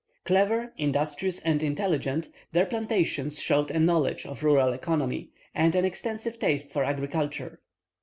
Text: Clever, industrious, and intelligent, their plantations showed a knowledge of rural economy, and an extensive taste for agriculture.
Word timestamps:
Clever, 0.25 0.73
industrious, 0.79 1.37
and 1.41 1.61
intelligent, 1.61 2.29
their 2.53 2.65
plantations 2.65 3.39
showed 3.39 3.69
a 3.69 3.79
knowledge 3.79 4.25
of 4.25 4.41
rural 4.43 4.73
economy, 4.73 5.29
and 5.53 5.75
an 5.75 5.85
extensive 5.85 6.39
taste 6.39 6.73
for 6.73 6.83
agriculture. 6.83 7.59